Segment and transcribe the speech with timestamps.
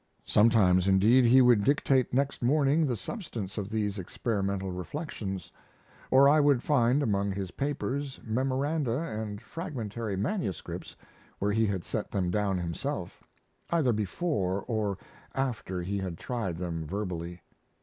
[0.25, 5.51] Sometimes, indeed, he would dictate next morning the substance of these experimental reflections;
[6.09, 10.95] or I would find among his papers memoranda and fragmentary manuscripts
[11.37, 13.21] where he had set them down himself,
[13.69, 14.97] either before or
[15.35, 17.39] after he had tried them verbally.